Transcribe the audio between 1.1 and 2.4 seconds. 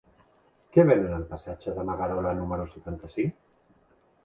al passatge de Magarola